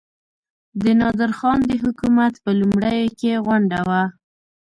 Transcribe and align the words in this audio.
د 0.83 0.85
نادرخان 1.01 1.59
د 1.69 1.71
حکومت 1.83 2.33
په 2.43 2.49
لومړیو 2.59 3.09
کې 3.19 3.31
غونډه 3.45 3.79
وه. 3.87 4.03